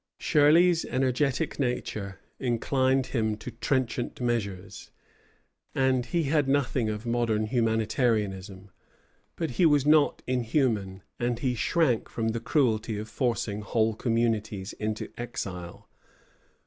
_]Shirley's 0.19 0.83
energetic 0.85 1.59
nature 1.59 2.19
inclined 2.39 3.05
him 3.13 3.37
to 3.37 3.51
trenchant 3.51 4.19
measures, 4.19 4.89
and 5.75 6.07
he 6.07 6.23
had 6.23 6.47
nothing 6.47 6.89
of 6.89 7.05
modern 7.05 7.45
humanitarianism; 7.45 8.71
but 9.35 9.51
he 9.51 9.65
was 9.67 9.85
not 9.85 10.23
inhuman, 10.25 11.03
and 11.19 11.37
he 11.37 11.53
shrank 11.53 12.09
from 12.09 12.29
the 12.29 12.39
cruelty 12.39 12.97
of 12.97 13.09
forcing 13.09 13.61
whole 13.61 13.93
communities 13.93 14.73
into 14.73 15.13
exile. 15.19 15.87